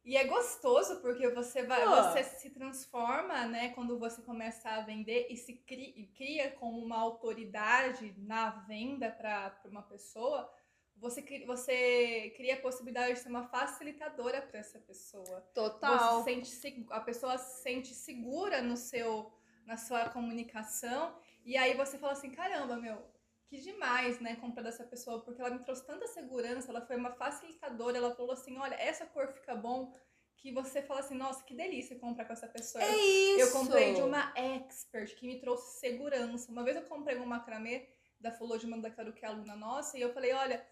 [0.05, 1.91] E é gostoso porque você vai, Pô.
[1.91, 6.79] você se transforma, né, quando você começa a vender e se cria, e cria como
[6.79, 10.53] uma autoridade na venda para uma pessoa.
[10.97, 15.41] Você, você cria a possibilidade de ser uma facilitadora para essa pessoa.
[15.55, 16.23] Total.
[16.23, 19.33] Você sente, a pessoa se sente segura no seu,
[19.65, 21.17] na sua comunicação.
[21.45, 23.05] E aí você fala assim, caramba, meu,
[23.53, 27.13] que demais, né, comprar dessa pessoa, porque ela me trouxe tanta segurança, ela foi uma
[27.13, 29.93] facilitadora, ela falou assim, olha, essa cor fica bom,
[30.39, 32.83] que você fala assim, nossa, que delícia comprar com essa pessoa.
[32.83, 33.41] É isso.
[33.41, 36.51] Eu comprei de uma expert que me trouxe segurança.
[36.51, 37.87] Uma vez eu comprei um macramê
[38.19, 40.67] da Fulô de Mandacaru, que é aluna nossa, e eu falei, olha,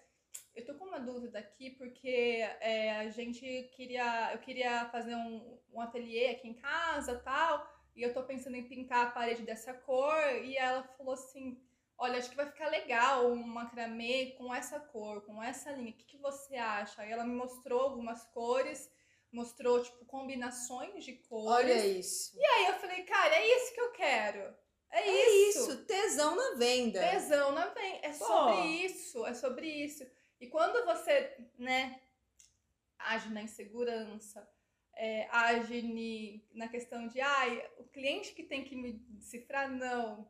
[0.56, 2.08] eu tô com uma dúvida aqui, porque
[2.60, 3.44] é, a gente
[3.76, 8.56] queria, eu queria fazer um, um ateliê aqui em casa tal, e eu tô pensando
[8.56, 11.60] em pintar a parede dessa cor, e ela falou assim,
[12.00, 15.94] olha, acho que vai ficar legal um macramê com essa cor, com essa linha, o
[15.94, 17.02] que, que você acha?
[17.02, 18.90] Aí ela me mostrou algumas cores,
[19.30, 21.46] mostrou, tipo, combinações de cores.
[21.46, 22.36] Olha isso.
[22.38, 24.40] E aí eu falei, cara, é isso que eu quero.
[24.90, 25.70] É, é isso.
[25.70, 25.84] isso.
[25.84, 27.00] tesão na venda.
[27.00, 27.98] Tesão na venda.
[28.02, 28.24] É Pô.
[28.24, 30.04] sobre isso, é sobre isso.
[30.40, 32.00] E quando você, né,
[32.98, 34.48] age na insegurança,
[34.96, 39.70] é, age ni, na questão de, ai, ah, o cliente que tem que me decifrar,
[39.70, 40.26] não.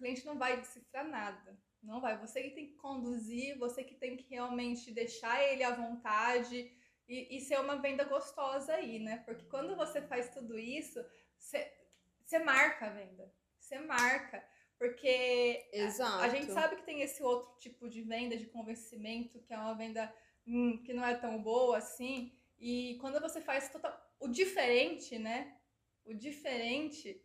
[0.00, 1.60] Cliente não vai decifrar nada.
[1.82, 2.18] Não vai.
[2.18, 6.72] Você que tem que conduzir, você que tem que realmente deixar ele à vontade
[7.06, 9.18] e, e ser uma venda gostosa aí, né?
[9.26, 11.04] Porque quando você faz tudo isso,
[11.36, 13.30] você, marca a venda.
[13.58, 14.42] Você marca.
[14.78, 15.68] Porque
[16.00, 19.58] a, a, gente sabe que tem esse outro tipo de venda, de convencimento, que é
[19.58, 20.10] uma venda
[20.46, 22.32] hum, que não é tão boa assim.
[22.58, 25.58] E quando você faz total, o diferente, né?
[26.06, 27.22] O diferente,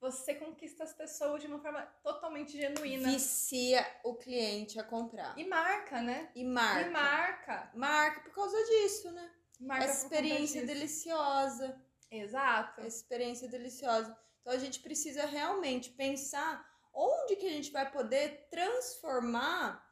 [0.00, 3.10] você conquista as pessoas de uma forma totalmente genuína.
[3.10, 5.36] Vicia o cliente a comprar.
[5.36, 6.30] E marca, né?
[6.34, 6.88] E marca.
[6.88, 7.70] E marca.
[7.74, 9.30] Marca por causa disso, né?
[9.60, 11.80] Marca Essa experiência deliciosa.
[12.10, 12.80] Exato.
[12.80, 14.16] Essa experiência deliciosa.
[14.40, 19.84] Então a gente precisa realmente pensar onde que a gente vai poder transformar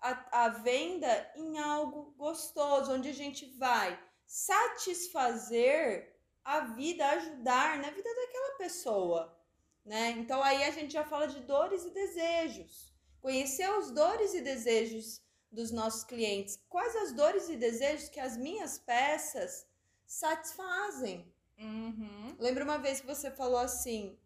[0.00, 6.14] a, a venda em algo gostoso, onde a gente vai satisfazer
[6.44, 9.35] a vida, ajudar na vida daquela pessoa
[9.86, 10.10] né?
[10.18, 12.92] Então aí a gente já fala de dores e desejos.
[13.20, 16.60] Conhecer os dores e desejos dos nossos clientes.
[16.68, 19.66] Quais as dores e desejos que as minhas peças
[20.04, 21.32] satisfazem?
[21.58, 22.36] Uhum.
[22.38, 24.18] Lembro uma vez que você falou assim,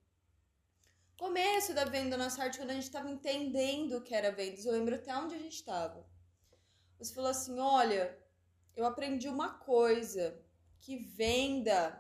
[1.19, 4.65] começo da venda da nossa arte, quando a gente estava entendendo o que era vendas,
[4.65, 6.05] eu lembro até onde a gente estava.
[6.99, 8.19] Você falou assim: olha,
[8.75, 10.43] eu aprendi uma coisa,
[10.81, 12.00] que venda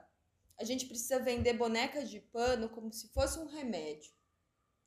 [0.60, 4.12] a gente precisa vender bonecas de pano como se fosse um remédio.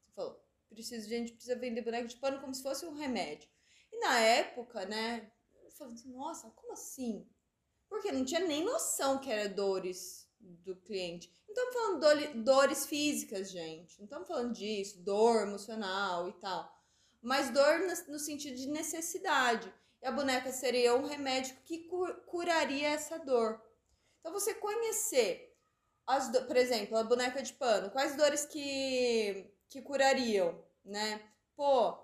[0.06, 3.50] Você falou, precisa, a gente precisa vender boneca de pano como se fosse um remédio.
[3.92, 5.32] E na época, né,
[5.64, 7.28] eu falei assim, nossa, como assim?
[7.90, 11.36] Porque não tinha nem noção que era dores do cliente.
[11.48, 13.98] Não estamos falando do, dores físicas, gente.
[13.98, 16.72] Não estamos falando disso, dor emocional e tal.
[17.20, 19.74] Mas dor no, no sentido de necessidade.
[20.04, 21.88] E a boneca seria um remédio que
[22.28, 23.60] curaria essa dor.
[24.20, 25.53] Então, você conhecer
[26.06, 26.46] as do...
[26.46, 31.22] por exemplo, a boneca de pano, quais dores que, que curariam, né?
[31.56, 31.98] Pô,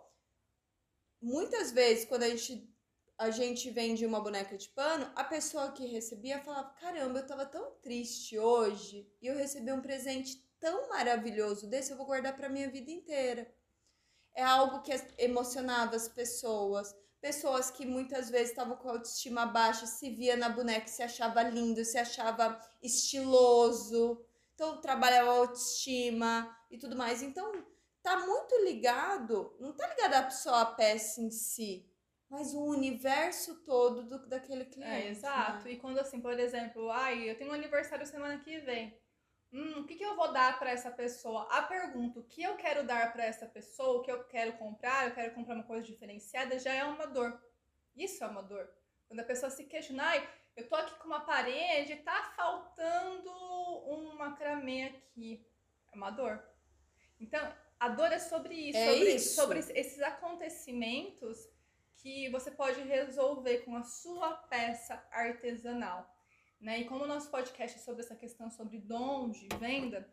[1.22, 2.74] muitas vezes quando a gente,
[3.18, 7.46] a gente vende uma boneca de pano, a pessoa que recebia falava: caramba, eu tava
[7.46, 12.50] tão triste hoje e eu recebi um presente tão maravilhoso desse, eu vou guardar para
[12.50, 13.52] minha vida inteira.
[14.36, 19.86] É algo que emocionava as pessoas pessoas que muitas vezes estavam com a autoestima baixa,
[19.86, 24.24] se via na boneca, se achava lindo, se achava estiloso.
[24.56, 27.22] Então, trabalhava a autoestima e tudo mais.
[27.22, 27.52] Então,
[28.02, 31.90] tá muito ligado, não tá ligado só a peça em si,
[32.30, 34.92] mas o universo todo do, daquele cliente.
[34.92, 35.66] É, exato.
[35.66, 35.74] Né?
[35.74, 38.99] E quando assim, por exemplo, ai, eu tenho um aniversário semana que vem.
[39.52, 41.48] Hum, o que, que eu vou dar para essa pessoa?
[41.50, 45.08] A pergunta, o que eu quero dar para essa pessoa, o que eu quero comprar,
[45.08, 47.42] eu quero comprar uma coisa diferenciada, já é uma dor.
[47.96, 48.70] Isso é uma dor.
[49.08, 53.32] Quando a pessoa se questiona, ai, eu tô aqui com uma parede, tá faltando
[53.88, 55.44] um macramê aqui.
[55.92, 56.44] É uma dor.
[57.20, 59.36] Então, a dor é sobre isso, é sobre, isso.
[59.36, 61.50] sobre esses acontecimentos
[61.96, 66.19] que você pode resolver com a sua peça artesanal.
[66.60, 66.82] Né?
[66.82, 70.08] E como o nosso podcast é sobre essa questão sobre dom de venda,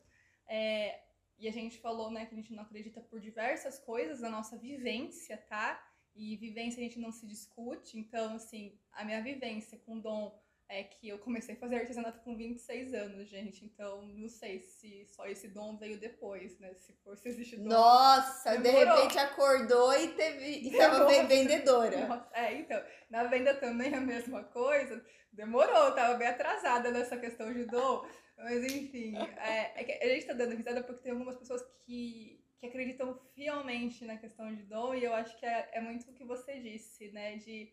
[0.46, 1.00] é,
[1.38, 4.56] e a gente falou né, que a gente não acredita por diversas coisas da nossa
[4.56, 5.82] vivência, tá?
[6.14, 10.34] E vivência a gente não se discute, então, assim, a minha vivência com dom
[10.68, 13.64] é que eu comecei a fazer artesanato com 26 anos, gente.
[13.64, 16.74] Então, não sei se só esse dom veio depois, né?
[16.74, 17.68] Se for se existe dom.
[17.68, 18.84] Nossa, demorou.
[18.84, 22.06] de repente acordou e teve e tava vendedora.
[22.06, 25.04] Nossa, é, então, na venda também a mesma coisa.
[25.32, 28.04] Demorou, tava bem atrasada nessa questão de dom.
[28.36, 32.66] Mas enfim, é, é a gente tá dando risada porque tem algumas pessoas que, que
[32.66, 36.24] acreditam fielmente na questão de dom, e eu acho que é, é muito o que
[36.24, 37.36] você disse, né?
[37.36, 37.72] De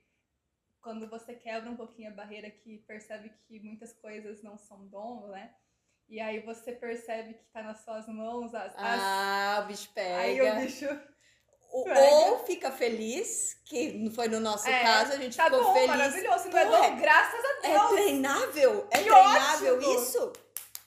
[0.83, 5.27] quando você quebra um pouquinho a barreira que percebe que muitas coisas não são dom,
[5.29, 5.51] né?
[6.09, 8.73] E aí você percebe que tá nas suas mãos as.
[8.77, 10.17] Ah, o bicho pega.
[10.17, 10.87] Aí o bicho.
[11.71, 15.87] Ou fica feliz, que foi no nosso é, caso, a gente tá ficou bom, feliz.
[15.87, 17.83] maravilhoso, não é dom, graças a é Deus.
[17.83, 18.87] É treinável?
[18.91, 19.95] É que treinável ótimo.
[19.95, 20.33] isso?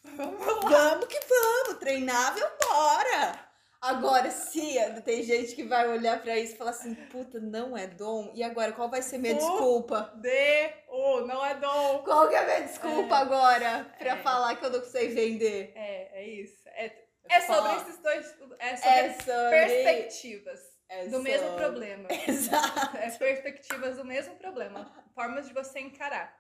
[0.05, 3.46] Vamos que vamos, treinável, bora!
[3.87, 7.87] Agora, se tem gente que vai olhar para isso e falar assim, puta, não é
[7.87, 8.33] dom.
[8.35, 10.13] E agora, qual vai ser minha desculpa?
[10.17, 12.03] De o não é dom.
[12.05, 13.19] Qual que é a minha desculpa é.
[13.19, 14.23] agora pra é.
[14.23, 15.73] falar que eu não sei vender?
[15.77, 16.69] É, é isso.
[16.71, 16.93] É,
[17.29, 18.27] é sobre esses dois.
[18.59, 19.51] É sobre, é sobre...
[19.51, 21.31] perspectivas é do sobre...
[21.31, 22.09] mesmo problema.
[22.27, 22.97] Exato.
[22.97, 24.91] É perspectivas do mesmo problema.
[25.15, 26.37] Formas de você encarar.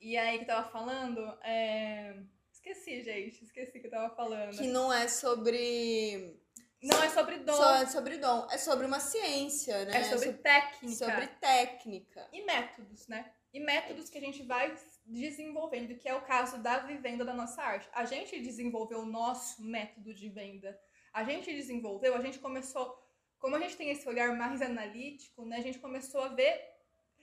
[0.00, 2.14] E aí que eu tava falando, é...
[2.52, 4.56] esqueci, gente, esqueci que eu tava falando.
[4.56, 6.43] Que não é sobre
[6.84, 7.54] Não é sobre dom.
[7.54, 8.46] Só é sobre dom.
[8.50, 10.00] É sobre uma ciência, né?
[10.00, 10.94] É sobre técnica.
[10.96, 12.28] Sobre técnica.
[12.30, 13.32] E métodos, né?
[13.52, 17.62] E métodos que a gente vai desenvolvendo, que é o caso da vivenda da nossa
[17.62, 17.88] arte.
[17.92, 20.78] A gente desenvolveu o nosso método de venda.
[21.12, 22.98] A gente desenvolveu, a gente começou,
[23.38, 25.56] como a gente tem esse olhar mais analítico, né?
[25.56, 26.60] A gente começou a ver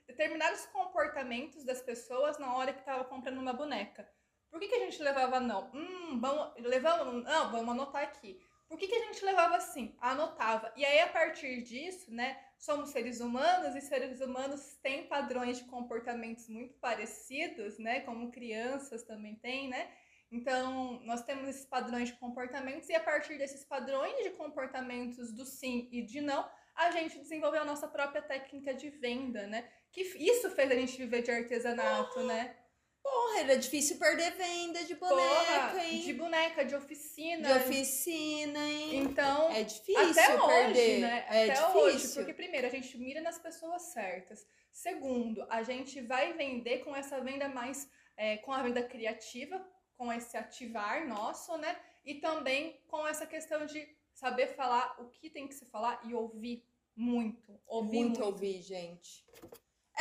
[0.08, 4.10] determinados comportamentos das pessoas na hora que estava comprando uma boneca.
[4.50, 5.69] Por que, que a gente levava não?
[5.74, 8.41] Hum, vamos, levamos, não, vamos anotar aqui.
[8.71, 9.93] Por que, que a gente levava assim?
[9.99, 10.71] Anotava.
[10.77, 15.65] E aí, a partir disso, né, somos seres humanos e seres humanos têm padrões de
[15.65, 19.91] comportamentos muito parecidos, né, como crianças também têm, né?
[20.31, 25.45] Então, nós temos esses padrões de comportamentos e a partir desses padrões de comportamentos do
[25.45, 29.69] sim e de não, a gente desenvolveu a nossa própria técnica de venda, né?
[29.91, 32.55] Que isso fez a gente viver de artesanato, né?
[33.03, 36.01] Porra, era difícil perder venda de boneca, Porra, hein?
[36.01, 37.47] De boneca, de oficina.
[37.47, 38.97] De oficina, hein?
[38.97, 39.51] Então.
[39.51, 40.91] É difícil até perder.
[40.91, 41.25] Hoje, né?
[41.29, 41.81] É até difícil.
[41.81, 42.13] hoje.
[42.13, 44.45] Porque, primeiro, a gente mira nas pessoas certas.
[44.71, 47.89] Segundo, a gente vai vender com essa venda mais.
[48.17, 49.65] É, com a venda criativa,
[49.97, 51.75] com esse ativar nosso, né?
[52.05, 56.13] E também com essa questão de saber falar o que tem que se falar e
[56.13, 56.63] ouvir
[56.95, 57.59] muito.
[57.65, 58.25] Ouvir muito, muito.
[58.25, 59.25] ouvir, gente.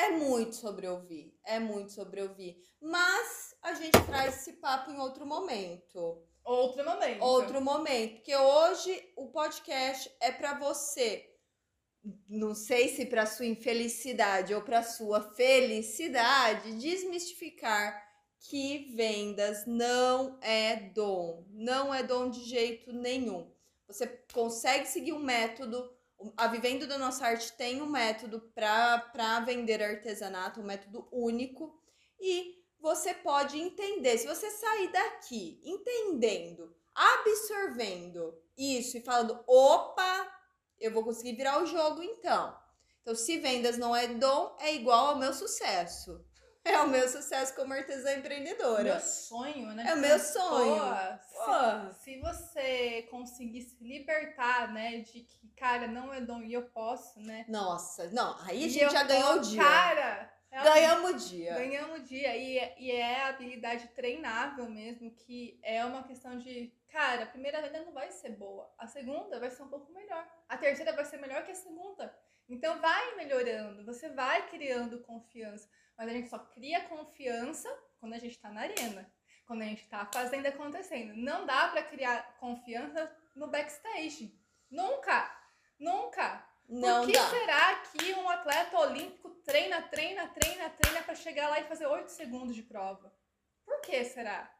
[0.00, 2.58] É muito sobre ouvir, é muito sobre ouvir.
[2.80, 6.22] Mas a gente traz esse papo em outro momento.
[6.42, 7.22] Outro momento.
[7.22, 11.30] Outro momento, porque hoje o podcast é para você.
[12.26, 18.02] Não sei se para sua infelicidade ou para sua felicidade, desmistificar
[18.38, 23.52] que vendas não é dom, não é dom de jeito nenhum.
[23.86, 25.92] Você consegue seguir um método
[26.36, 31.78] a Vivendo da Nossa Arte tem um método para vender artesanato, um método único,
[32.20, 34.18] e você pode entender.
[34.18, 40.30] Se você sair daqui entendendo, absorvendo isso e falando, opa,
[40.78, 42.58] eu vou conseguir virar o jogo então.
[43.02, 46.24] Então, se vendas não é dom, é igual ao meu sucesso.
[46.64, 48.82] É o meu sucesso como artesã empreendedora.
[48.82, 49.84] Meu sonho, né?
[49.88, 50.82] É o meu sonho.
[51.32, 56.52] Pô, se, se, você conseguir se libertar, né, de que, cara, não é dom e
[56.52, 57.46] eu posso, né?
[57.48, 59.62] Nossa, não, aí a gente já ganhou o dia.
[59.62, 60.32] Cara,
[61.10, 61.54] o dia.
[61.54, 62.36] Ganhamos o dia.
[62.36, 67.82] E, e é habilidade treinável mesmo, que é uma questão de, cara, a primeira venda
[67.84, 68.72] não vai ser boa.
[68.78, 70.26] A segunda vai ser um pouco melhor.
[70.48, 72.14] A terceira vai ser melhor que a segunda.
[72.48, 75.68] Então vai melhorando, você vai criando confiança.
[75.96, 77.68] Mas a gente só cria confiança
[77.98, 79.08] quando a gente está na arena,
[79.46, 81.14] quando a gente está fazendo acontecendo.
[81.14, 84.36] Não dá para criar confiança no backstage.
[84.70, 85.30] Nunca!
[85.78, 86.44] Nunca!
[86.68, 87.30] Não Por que dá.
[87.30, 92.08] será que um atleta olímpico treina, treina, treina, treina para chegar lá e fazer 8
[92.10, 93.12] segundos de prova?
[93.64, 94.50] Por que será?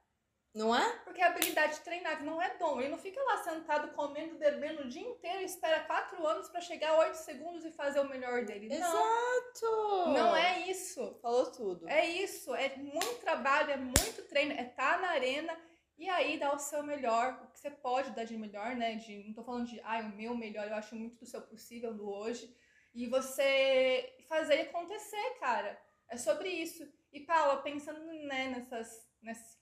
[0.53, 0.99] Não é?
[1.05, 2.81] Porque a habilidade treinável não é dom.
[2.81, 6.61] Ele não fica lá sentado comendo, bebendo o dia inteiro e espera quatro anos para
[6.61, 8.73] chegar a oito segundos e fazer o melhor dele.
[8.73, 9.63] Exato!
[9.63, 11.19] Não, não é isso.
[11.23, 11.89] Falou tudo.
[11.89, 12.53] É isso.
[12.55, 15.57] É muito trabalho, é muito treino, é estar tá na arena
[15.97, 18.95] e aí dar o seu melhor, o que você pode dar de melhor, né?
[18.95, 21.43] De, não tô falando de, ai, ah, o meu melhor, eu acho muito do seu
[21.43, 22.57] possível, do hoje.
[22.93, 25.77] E você fazer acontecer, cara.
[26.09, 26.89] É sobre isso.
[27.13, 29.59] E, Paula, pensando né, nessas, nessas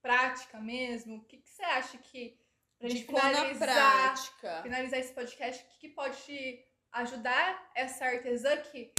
[0.00, 2.38] prática mesmo, o que, que você acha que
[2.78, 4.62] pra gente finalizar, prática.
[4.62, 8.92] finalizar esse podcast, o que, que pode te ajudar essa artesã que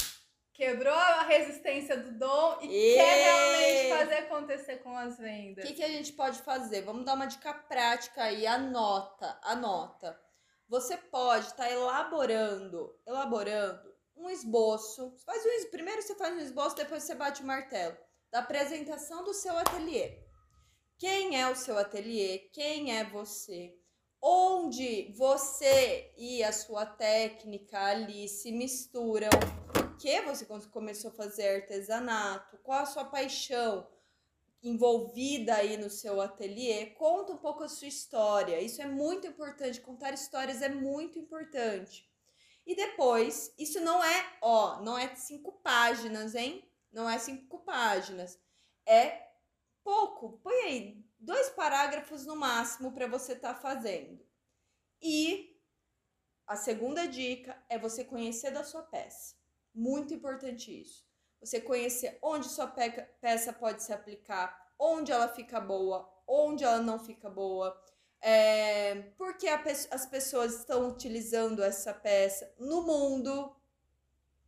[0.52, 2.94] quebrou a resistência do dom e, e...
[2.96, 5.64] quer realmente fazer acontecer com as vendas?
[5.64, 6.82] O que, que a gente pode fazer?
[6.82, 10.20] Vamos dar uma dica prática aí, anota, anota.
[10.68, 15.14] Você pode estar tá elaborando, elaborando um esboço.
[15.18, 17.96] Você faz um, primeiro você faz um esboço, depois você bate o martelo.
[18.32, 20.20] Da apresentação do seu ateliê.
[20.98, 23.78] Quem é o seu ateliê, quem é você,
[24.22, 29.30] onde você e a sua técnica ali se misturam,
[29.74, 33.88] por que você começou a fazer artesanato, qual a sua paixão
[34.64, 38.60] envolvida aí no seu ateliê, conta um pouco a sua história.
[38.60, 42.10] Isso é muito importante, contar histórias é muito importante.
[42.66, 46.68] E depois, isso não é, ó, não é cinco páginas, hein?
[46.92, 48.40] Não é cinco páginas.
[48.88, 49.26] É
[49.84, 54.20] pouco, põe aí dois parágrafos no máximo para você estar tá fazendo.
[55.02, 55.56] E
[56.48, 59.36] a segunda dica é você conhecer da sua peça.
[59.74, 61.06] Muito importante isso.
[61.40, 66.98] Você conhecer onde sua peça pode se aplicar, onde ela fica boa, onde ela não
[66.98, 67.80] fica boa,
[68.22, 68.75] é,
[69.36, 69.62] porque a,
[69.92, 73.54] as pessoas estão utilizando essa peça no mundo.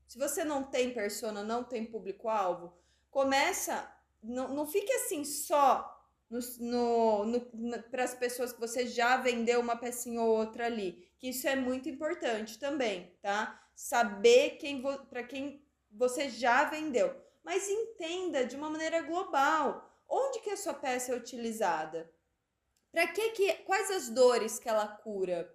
[0.07, 2.73] Se você não tem persona, não tem público-alvo,
[3.11, 5.93] começa não, não fique assim só
[6.29, 11.07] no, no, no para as pessoas que você já vendeu uma pecinha ou outra ali.
[11.19, 13.61] que isso é muito importante também, tá?
[13.75, 20.49] Saber quem para quem você já vendeu, mas entenda de uma maneira global onde que
[20.49, 22.09] a sua peça é utilizada.
[22.91, 25.53] Para que que quais as dores que ela cura?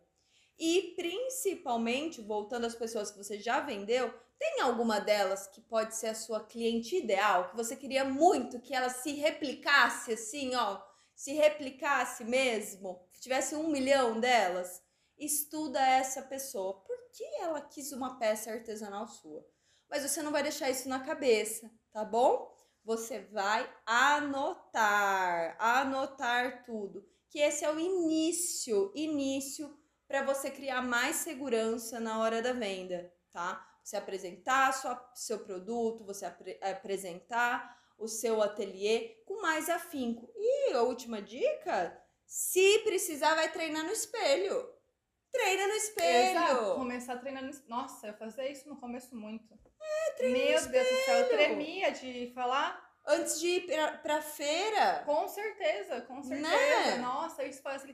[0.59, 6.09] E principalmente, voltando às pessoas que você já vendeu, tem alguma delas que pode ser
[6.09, 10.81] a sua cliente ideal, que você queria muito que ela se replicasse assim, ó,
[11.15, 14.83] se replicasse mesmo, tivesse um milhão delas?
[15.17, 16.81] Estuda essa pessoa.
[16.81, 19.47] Por que ela quis uma peça artesanal sua?
[19.89, 22.53] Mas você não vai deixar isso na cabeça, tá bom?
[22.85, 27.12] Você vai anotar, anotar tudo.
[27.33, 29.75] Que esse é o início, início
[30.07, 33.67] para você criar mais segurança na hora da venda, tá?
[33.83, 40.31] Você apresentar sua, seu produto, você apre, apresentar o seu ateliê com mais afinco.
[40.37, 44.69] E a última dica, se precisar, vai treinar no espelho.
[45.31, 46.37] Treina no espelho.
[46.37, 46.75] Exato.
[46.75, 47.71] Começar a treinar no espelho.
[47.71, 49.59] Nossa, eu fazia isso no começo muito.
[49.81, 50.85] É, treina Meu no espelho.
[50.85, 52.92] Deus do céu, eu tremia de falar.
[53.07, 55.03] Antes de ir pra, pra feira.
[55.05, 56.51] Com certeza, com certeza.
[56.51, 56.97] Né?
[56.99, 57.85] Nossa, isso faz.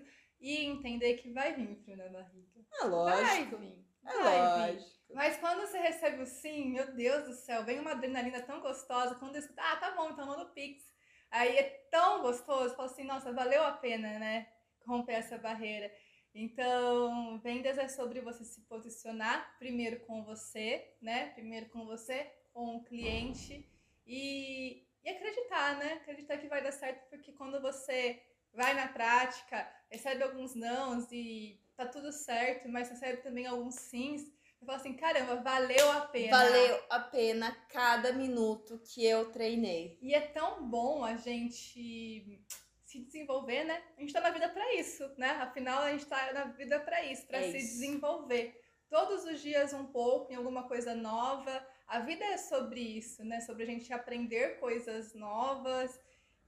[0.40, 2.60] E entender que vai vir frio na barriga.
[2.80, 3.26] É lógico.
[3.26, 3.84] Vai vir.
[4.06, 4.82] É vai lógico.
[4.82, 5.14] Vir.
[5.14, 9.14] Mas quando você recebe o sim, meu Deus do céu, vem uma adrenalina tão gostosa.
[9.14, 10.84] Quando eu escuto, ah, tá bom, então manda o Pix.
[11.30, 14.46] Aí é tão gostoso, falo assim, nossa, valeu a pena, né?
[14.86, 15.90] Romper essa barreira.
[16.34, 21.30] Então, vendas é sobre você se posicionar primeiro com você, né?
[21.30, 23.68] Primeiro com você, com o cliente
[24.06, 25.94] e, e acreditar, né?
[25.94, 28.22] Acreditar que vai dar certo, porque quando você
[28.52, 34.22] vai na prática, recebe alguns nãos e tá tudo certo, mas recebe também alguns sims,
[34.58, 36.36] você fala assim, caramba, valeu a pena.
[36.36, 39.96] Valeu a pena cada minuto que eu treinei.
[40.02, 42.42] E é tão bom a gente
[42.84, 43.80] se desenvolver, né?
[43.96, 45.30] A gente tá na vida para isso, né?
[45.42, 47.78] Afinal, a gente tá na vida para isso, para é se isso.
[47.78, 48.60] desenvolver.
[48.88, 51.64] Todos os dias um pouco, em alguma coisa nova.
[51.88, 53.40] A vida é sobre isso, né?
[53.40, 56.00] Sobre a gente aprender coisas novas.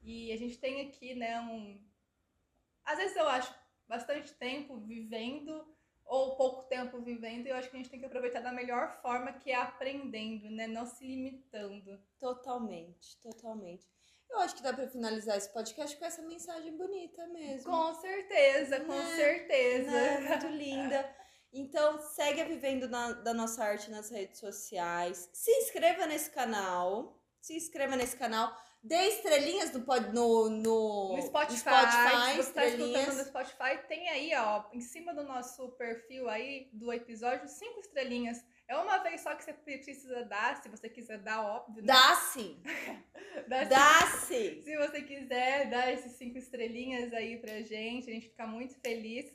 [0.02, 1.78] E a gente tem aqui, né, um...
[2.84, 3.54] Às vezes eu acho
[3.86, 5.66] bastante tempo vivendo
[6.10, 8.90] ou pouco tempo vivendo, e eu acho que a gente tem que aproveitar da melhor
[9.00, 10.66] forma, que é aprendendo, né?
[10.66, 12.02] Não se limitando.
[12.18, 13.86] Totalmente, totalmente.
[14.28, 17.70] Eu acho que dá para finalizar esse podcast com essa mensagem bonita mesmo.
[17.70, 19.16] Com certeza, com né?
[19.16, 19.90] certeza.
[19.90, 20.28] Né?
[20.28, 21.14] Muito linda.
[21.52, 25.28] Então, segue a Vivendo na, da Nossa Arte nas redes sociais.
[25.32, 27.20] Se inscreva nesse canal.
[27.40, 28.54] Se inscreva nesse canal.
[28.82, 31.58] Dê estrelinhas no, no, no, no Spotify.
[31.58, 36.30] Spotify se você está escutando no Spotify, tem aí, ó, em cima do nosso perfil
[36.30, 38.42] aí do episódio, cinco estrelinhas.
[38.66, 41.82] É uma vez só que você precisa dar, se você quiser dar, óbvio.
[41.82, 41.88] Né?
[41.88, 42.62] Dá sim!
[43.48, 44.54] dá, dá sim.
[44.54, 44.62] sim!
[44.62, 49.30] Se você quiser dar esses cinco estrelinhas aí pra gente, a gente fica muito feliz.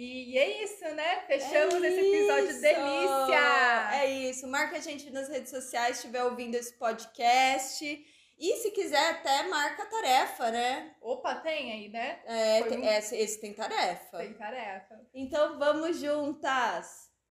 [0.00, 1.22] E, é isso, né?
[1.26, 2.60] Fechamos é esse episódio isso.
[2.60, 3.90] delícia!
[3.94, 4.46] É isso.
[4.46, 7.84] Marca a gente nas redes sociais se estiver ouvindo esse podcast.
[8.38, 10.94] E se quiser, até marca tarefa, né?
[11.00, 12.20] Opa, tem aí, né?
[12.26, 12.84] É, um...
[12.84, 14.18] esse, esse tem tarefa.
[14.18, 15.04] Tem tarefa.
[15.12, 17.07] Então vamos juntas!